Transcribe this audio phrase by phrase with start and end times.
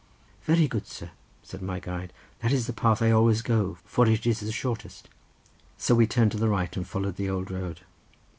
[0.45, 1.11] "Very good, sir,"
[1.43, 5.09] said my guide, "that is the path I always go, for it is the shortest."
[5.77, 7.81] So we turned to the right and followed the old road.